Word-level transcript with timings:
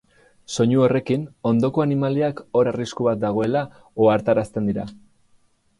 Soinu 0.53 0.79
horrekin 0.85 1.25
ondoko 1.49 1.83
animaliak 1.85 2.41
hor 2.61 2.71
arrisku 2.73 3.09
bat 3.09 3.23
dagoela 3.27 3.65
ohartarazten 4.07 4.73
dira. 4.73 4.93